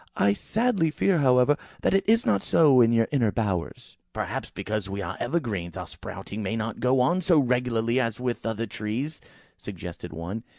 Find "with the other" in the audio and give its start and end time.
8.19-8.65